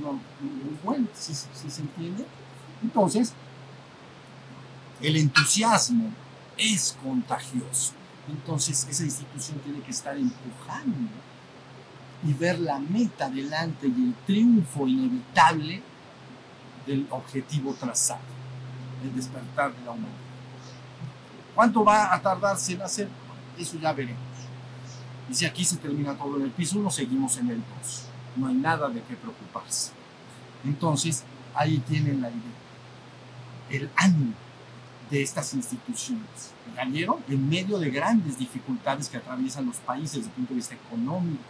[0.00, 2.24] no, muy buenas, si, se entiende.
[2.80, 3.32] Entonces,
[5.02, 6.12] el entusiasmo
[6.56, 7.92] es contagioso.
[8.28, 11.10] Entonces, esa institución tiene que estar empujando
[12.22, 15.82] y ver la meta delante y el triunfo inevitable
[16.86, 18.20] del objetivo trazado,
[19.02, 20.14] el despertar de la humanidad.
[21.56, 23.08] ¿Cuánto va a tardarse en hacer?
[23.58, 24.29] Eso ya veremos.
[25.30, 28.02] Y si aquí se termina todo en el piso 1, seguimos en el 2.
[28.36, 29.92] No hay nada de qué preocuparse.
[30.64, 31.22] Entonces,
[31.54, 32.40] ahí tienen la idea.
[33.70, 34.34] El ánimo
[35.08, 36.52] de estas instituciones.
[36.74, 37.18] ¿Cayeron?
[37.28, 41.42] En medio de grandes dificultades que atraviesan los países desde el punto de vista económico,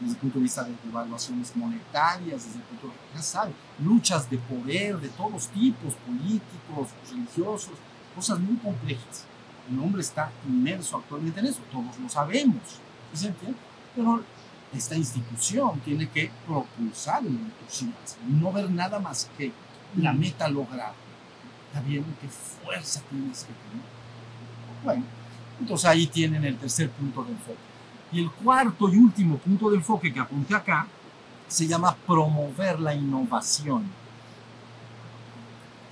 [0.00, 3.54] desde el punto de vista de evaluaciones monetarias, desde el punto de vista, ya saben,
[3.82, 7.72] luchas de poder de todos tipos, políticos, religiosos,
[8.14, 9.24] cosas muy complejas.
[9.70, 12.80] El hombre está inmerso actualmente en eso, todos lo sabemos.
[13.12, 13.58] ¿Se entiende?
[13.94, 14.22] Pero
[14.74, 17.94] esta institución tiene que propulsar el entusiasmo,
[18.28, 19.52] no ver nada más que
[19.96, 20.94] la meta lograda.
[21.68, 22.04] ¿Está bien?
[22.20, 23.84] ¿Qué fuerza tienes que tener?
[24.84, 25.04] Bueno,
[25.60, 27.58] entonces ahí tienen el tercer punto de enfoque.
[28.12, 30.86] Y el cuarto y último punto de enfoque que apunté acá
[31.48, 33.84] se llama promover la innovación.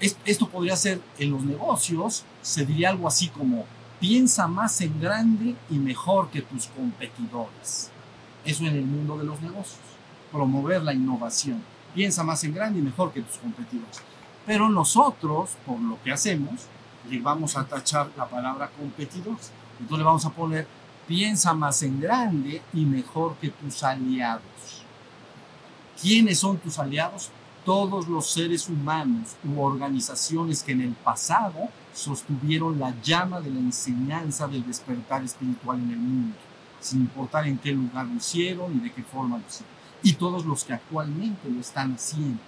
[0.01, 3.65] Esto podría ser en los negocios, se diría algo así como
[4.07, 7.91] Piensa más en grande y mejor que tus competidores.
[8.45, 9.81] Eso en el mundo de los negocios.
[10.31, 11.63] Promover la innovación.
[11.95, 14.03] Piensa más en grande y mejor que tus competidores.
[14.45, 16.67] Pero nosotros, por lo que hacemos,
[17.09, 19.51] le vamos a tachar la palabra competidores.
[19.81, 20.67] Entonces le vamos a poner,
[21.09, 24.85] piensa más en grande y mejor que tus aliados.
[25.99, 27.31] ¿Quiénes son tus aliados?
[27.65, 33.61] Todos los seres humanos u organizaciones que en el pasado sostuvieron la llama de la
[33.61, 36.37] enseñanza del despertar espiritual en el mundo,
[36.81, 39.73] sin importar en qué lugar lo hicieron y de qué forma lo hicieron.
[40.03, 42.41] Y todos los que actualmente lo están haciendo.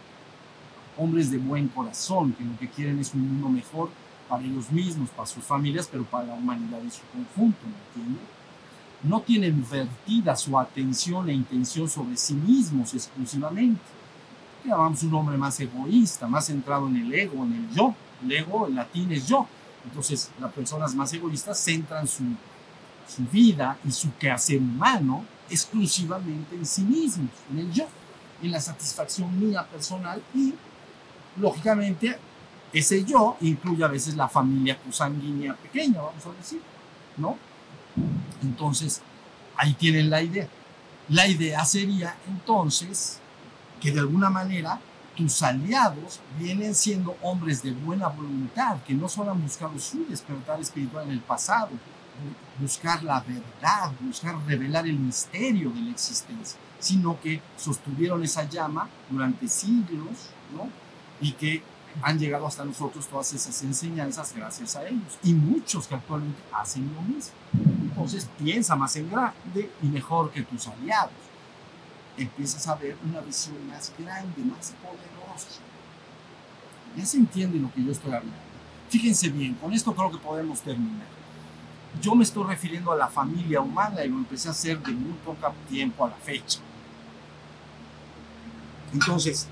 [0.99, 3.89] Hombres de buen corazón, que lo que quieren es un mundo mejor
[4.29, 8.29] para ellos mismos, para sus familias, pero para la humanidad en su conjunto, ¿me entiendes?
[9.03, 13.81] No tienen vertida su atención e intención sobre sí mismos exclusivamente.
[14.65, 17.95] Llamamos un hombre más egoísta, más centrado en el ego, en el yo.
[18.23, 19.47] El ego en latín es yo.
[19.85, 22.25] Entonces, las personas más egoístas centran su,
[23.07, 27.87] su vida y su quehacer humano exclusivamente en sí mismos, en el yo,
[28.43, 30.55] en la satisfacción mía personal y,
[31.37, 32.19] lógicamente,
[32.73, 36.61] ese yo incluye a veces la familia consanguínea pequeña, vamos a decir,
[37.17, 37.37] ¿no?
[38.43, 39.01] Entonces,
[39.57, 40.49] ahí tienen la idea.
[41.09, 43.21] La idea sería entonces
[43.81, 44.81] que de alguna manera
[45.17, 50.61] tus aliados vienen siendo hombres de buena voluntad, que no solo han buscado su despertar
[50.61, 51.71] espiritual en el pasado,
[52.59, 58.89] buscar la verdad, buscar revelar el misterio de la existencia, sino que sostuvieron esa llama
[59.11, 60.69] durante siglos, ¿no?
[61.21, 61.63] Y que
[62.03, 65.19] han llegado hasta nosotros todas esas enseñanzas gracias a ellos.
[65.23, 67.33] Y muchos que actualmente hacen lo mismo.
[67.83, 71.13] Entonces piensa más en grande y mejor que tus aliados.
[72.17, 75.61] Empiezas a ver una visión más grande, más poderosa.
[76.97, 78.37] Ya se entiende lo que yo estoy hablando.
[78.89, 81.07] Fíjense bien, con esto creo que podemos terminar.
[82.01, 85.15] Yo me estoy refiriendo a la familia humana y lo empecé a hacer de muy
[85.25, 86.61] poco tiempo a la fecha.
[88.93, 89.49] Entonces,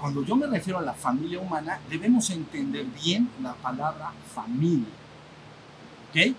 [0.00, 4.88] cuando yo me refiero a la familia humana, debemos entender bien la palabra familia.
[6.08, 6.34] ¿Ok?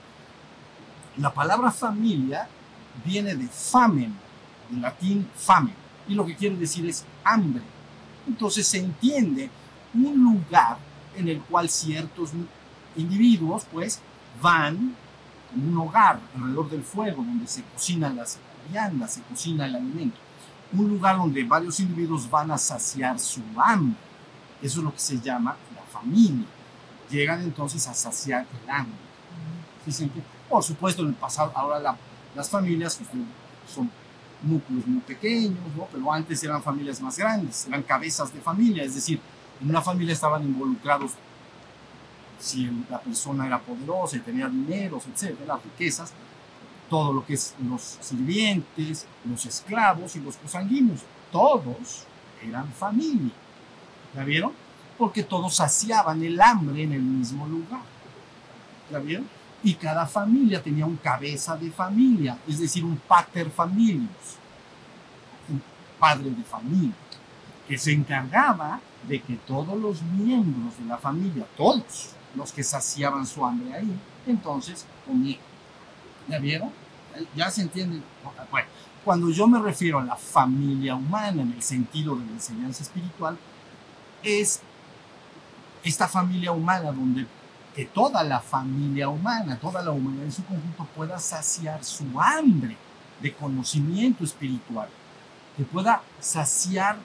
[1.18, 2.48] La palabra familia
[3.06, 4.13] viene de famen,
[4.71, 5.73] en latín famen,
[6.08, 7.63] y lo que quiere decir es hambre.
[8.27, 9.49] Entonces se entiende
[9.93, 10.77] un lugar
[11.15, 12.32] en el cual ciertos
[12.95, 13.99] individuos pues
[14.41, 14.95] van
[15.55, 18.38] en un hogar alrededor del fuego donde se cocinan las
[18.71, 20.17] viandas, se cocina el alimento
[20.73, 23.97] un lugar donde varios individuos van a saciar su hambre.
[24.62, 26.45] Eso es lo que se llama la familia.
[27.10, 28.97] Llegan entonces a saciar el hambre.
[30.47, 31.95] Por supuesto, en el pasado, ahora
[32.36, 33.10] las familias pues,
[33.73, 33.89] son
[34.43, 35.60] núcleos muy pequeños,
[35.91, 39.19] pero antes eran familias más grandes, eran cabezas de familia, es decir,
[39.62, 41.12] en una familia estaban involucrados
[42.39, 46.13] si la persona era poderosa y tenía dinero, etcétera, riquezas,
[46.89, 52.06] todo lo que es los sirvientes, los esclavos y los cosanguíneos, todos
[52.41, 53.32] eran familia.
[54.15, 54.54] ¿La vieron?
[54.97, 57.82] Porque todos saciaban el hambre en el mismo lugar.
[58.89, 59.28] ¿La vieron?
[59.63, 64.38] Y cada familia tenía un cabeza de familia, es decir, un pater familias,
[65.50, 65.62] un
[66.00, 66.93] padre de familia,
[67.67, 73.26] que se encargaba de que todos los miembros de la familia, todos los que saciaban
[73.26, 75.39] su hambre ahí, entonces comían.
[76.28, 76.72] ¿Ya vieron?
[77.36, 78.02] ¿Ya se entiende?
[78.52, 78.67] Bueno,
[79.04, 83.38] cuando yo me refiero a la familia humana en el sentido de la enseñanza espiritual,
[84.24, 84.62] es
[85.84, 87.26] esta familia humana donde
[87.80, 92.76] que toda la familia humana, toda la humanidad en su conjunto pueda saciar su hambre
[93.22, 94.89] de conocimiento espiritual,
[95.56, 96.98] que pueda saciar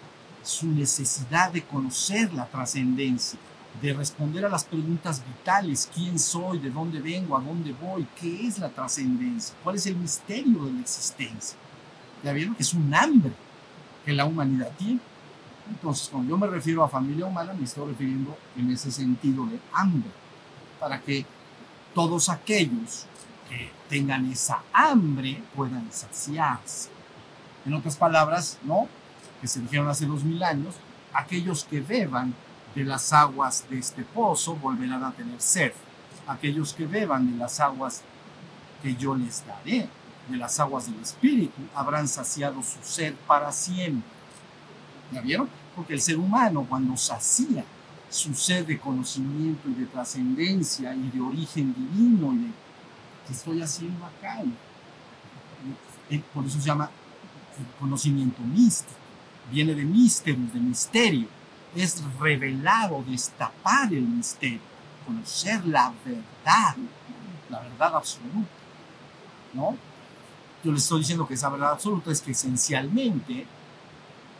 [0.42, 3.38] su necesidad de conocer la trascendencia,
[3.80, 8.44] de responder a las preguntas vitales, quién soy, de dónde vengo, a dónde voy, qué
[8.44, 11.56] es la trascendencia, cuál es el misterio de la existencia.
[12.24, 13.30] Ya vieron que es un hambre
[14.04, 14.98] que la humanidad tiene.
[15.70, 19.60] Entonces, cuando yo me refiero a familia humana, me estoy refiriendo en ese sentido de
[19.72, 20.10] hambre,
[20.84, 21.24] para que
[21.94, 23.06] todos aquellos
[23.48, 26.90] que tengan esa hambre puedan saciarse.
[27.64, 28.86] En otras palabras, ¿no?
[29.40, 30.74] Que se dijeron hace dos mil años,
[31.14, 32.34] aquellos que beban
[32.74, 35.72] de las aguas de este pozo volverán a tener sed.
[36.26, 38.02] Aquellos que beban de las aguas
[38.82, 39.88] que yo les daré,
[40.28, 44.06] de las aguas del Espíritu, habrán saciado su sed para siempre.
[45.12, 45.48] ¿Ya vieron?
[45.74, 47.64] Porque el ser humano cuando sacía
[48.14, 52.52] su sed de conocimiento y de trascendencia y de origen divino y de
[53.26, 54.40] qué estoy haciendo acá,
[56.32, 56.88] por eso se llama
[57.80, 58.92] conocimiento místico,
[59.50, 61.26] viene de misterios, de misterio
[61.74, 64.60] es revelar o destapar el misterio,
[65.04, 66.76] conocer la verdad,
[67.50, 68.48] la verdad absoluta.
[69.54, 69.76] ¿no?
[70.62, 73.44] Yo les estoy diciendo que esa verdad absoluta es que esencialmente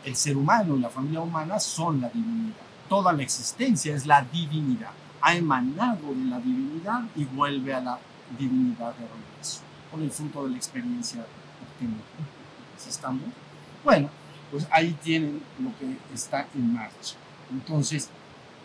[0.05, 2.64] el ser humano y la familia humana son la divinidad.
[2.89, 4.91] Toda la existencia es la divinidad.
[5.21, 7.99] Ha emanado de la divinidad y vuelve a la
[8.37, 9.61] divinidad de regreso,
[9.91, 11.25] con el fruto de la experiencia
[11.63, 12.03] obtenida.
[12.87, 13.23] ¿Estamos?
[13.83, 14.09] Bueno,
[14.51, 17.15] pues ahí tienen lo que está en marcha.
[17.51, 18.09] Entonces,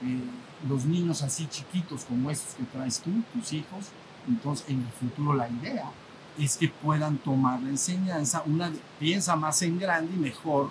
[0.02, 0.20] eh,
[0.68, 3.86] los niños así chiquitos como estos que traes tú, tus hijos,
[4.28, 5.90] entonces en el futuro la idea
[6.38, 10.70] es que puedan tomar la enseñanza, una piensa más en grande y mejor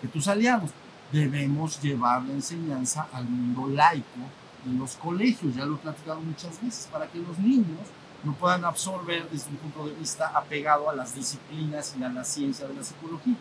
[0.00, 0.70] que tus aliados.
[1.12, 4.20] Debemos llevar la enseñanza al mundo laico
[4.64, 7.80] de los colegios, ya lo he platicado muchas veces, para que los niños
[8.22, 12.22] no puedan absorber desde un punto de vista apegado a las disciplinas y a la
[12.22, 13.36] ciencia de la psicología.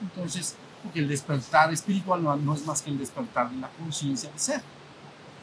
[0.00, 4.30] Entonces, porque el despertar espiritual no, no es más que el despertar de la conciencia
[4.32, 4.62] de ser.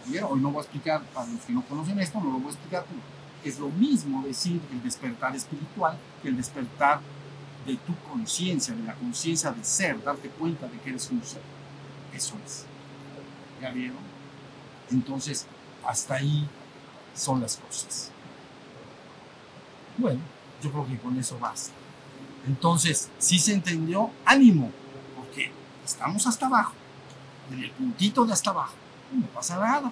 [0.05, 2.47] Bien, hoy no voy a explicar, para los que no conocen esto, no lo voy
[2.47, 2.83] a explicar,
[3.43, 6.99] es lo mismo decir el despertar espiritual que el despertar
[7.65, 11.41] de tu conciencia, de la conciencia de ser, darte cuenta de que eres un ser.
[12.13, 12.65] Eso es.
[13.61, 13.97] ¿Ya vieron?
[14.91, 15.45] Entonces,
[15.85, 16.47] hasta ahí
[17.15, 18.11] son las cosas.
[19.97, 20.21] Bueno,
[20.63, 21.73] yo creo que con eso basta.
[22.47, 24.71] Entonces, si se entendió, ánimo,
[25.15, 25.51] porque
[25.85, 26.73] estamos hasta abajo,
[27.51, 28.75] en el puntito de hasta abajo,
[29.11, 29.91] no pasa nada.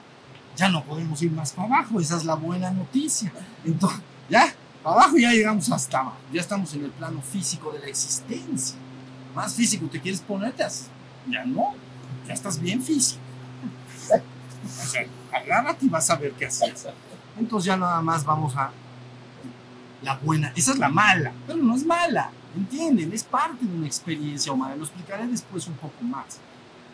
[0.55, 3.31] Ya no podemos ir más para abajo, esa es la buena noticia.
[3.65, 3.99] Entonces,
[4.29, 4.53] ya,
[4.83, 8.77] para abajo ya llegamos hasta abajo, ya estamos en el plano físico de la existencia.
[9.35, 10.65] Más físico te quieres ponerte,
[11.29, 11.75] ya no,
[12.27, 13.21] ya estás bien físico.
[14.65, 16.75] O sea, agárrate y vas a ver qué hacer.
[17.39, 18.71] Entonces ya nada más vamos a
[20.01, 23.11] la buena, esa es la mala, pero no es mala, ¿entienden?
[23.13, 26.39] Es parte de una experiencia humana, lo explicaré después un poco más.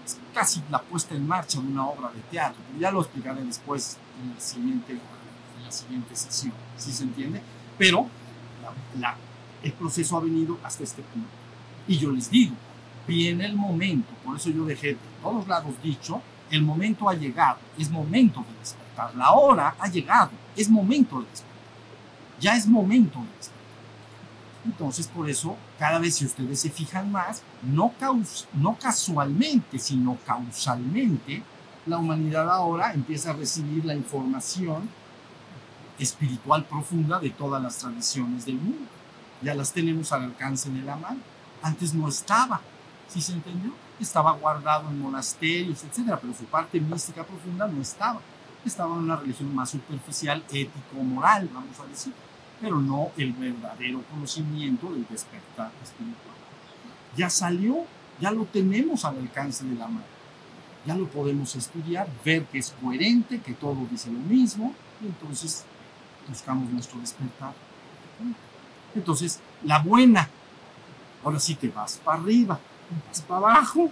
[0.06, 3.44] Es casi la puesta en marcha de una obra de teatro, pero ya lo explicaré
[3.44, 7.42] después en la siguiente, en la siguiente sesión, ¿sí se entiende?
[7.78, 8.08] Pero
[8.62, 9.18] la, la,
[9.62, 11.30] el proceso ha venido hasta este punto.
[11.88, 12.56] Y yo les digo,
[13.08, 16.22] viene el momento, por eso yo dejé de todos lados dicho,
[16.52, 21.30] el momento ha llegado, es momento de despertar, la hora ha llegado, es momento de
[21.30, 21.54] despertar
[22.44, 23.64] ya es momento de despertar.
[24.66, 30.18] Entonces, por eso, cada vez si ustedes se fijan más, no, caus no casualmente, sino
[30.26, 31.42] causalmente,
[31.86, 34.90] la humanidad ahora empieza a recibir la información
[36.00, 38.88] espiritual profunda de todas las tradiciones del mundo.
[39.42, 41.20] Ya las tenemos al alcance de la mano.
[41.62, 42.60] Antes no estaba,
[43.08, 43.74] ¿sí se entendió?
[44.00, 48.20] Estaba guardado en monasterios, etcétera, pero su parte mística profunda no estaba.
[48.66, 52.14] Estaba en una religión más superficial, ético-moral, vamos a decir
[52.64, 56.34] pero no el verdadero conocimiento del despertar espiritual.
[57.18, 57.86] Ya salió,
[58.22, 60.06] ya lo tenemos al alcance de la mano.
[60.86, 65.66] Ya lo podemos estudiar, ver que es coherente, que todo dice lo mismo, y entonces
[66.30, 67.54] buscamos nuestro despertar.
[68.96, 70.30] Entonces, la buena,
[71.22, 72.58] ahora sí te vas para arriba,
[73.08, 73.90] vas para abajo,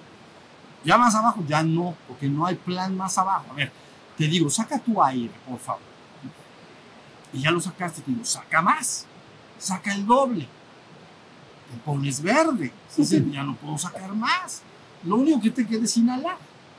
[0.83, 3.45] ya más abajo, ya no, porque no hay plan más abajo.
[3.51, 3.71] A ver,
[4.17, 5.81] te digo, saca tu aire, por favor.
[7.33, 9.05] Y ya lo sacaste, te digo, saca más,
[9.57, 10.47] saca el doble,
[11.71, 12.73] te pones verde,
[13.31, 14.61] ya no puedo sacar más,
[15.03, 16.37] lo único que te queda es inhalar,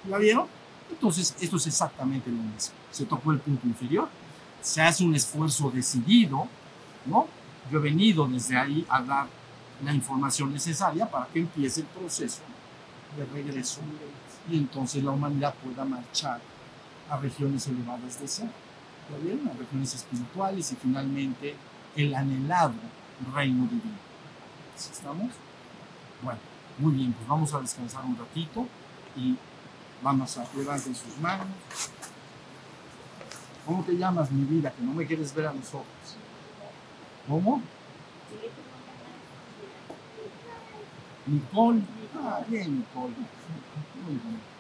[0.09, 0.47] ¿ya vieron?
[0.91, 4.09] Entonces, esto es exactamente lo mismo, se tocó el punto inferior,
[4.61, 6.47] se hace un esfuerzo decidido,
[7.07, 7.27] ¿no?
[7.71, 9.27] Yo he venido desde ahí a dar
[9.85, 12.43] la información necesaria para que empiece el proceso
[13.17, 13.81] de regreso
[14.51, 16.41] y entonces la humanidad pueda marchar
[17.11, 18.49] a regiones elevadas de ser
[19.45, 21.55] las regiones espirituales y finalmente
[21.97, 22.75] el anhelado
[23.35, 23.99] reino divino.
[24.75, 25.31] ¿Estamos?
[26.23, 26.41] Bueno,
[26.79, 28.67] muy bien, pues vamos a descansar un ratito
[29.17, 29.37] y
[30.03, 31.47] vamos a levantar sus manos.
[33.67, 34.73] ¿Cómo te llamas, mi vida?
[34.73, 36.17] Que no me quieres ver a los ojos.
[37.29, 37.63] ¿Cómo?
[41.27, 41.87] Nicole.
[42.15, 43.17] Ah, bien, Nicole.
[43.95, 44.43] Muy bien.
[44.43, 44.52] Shiva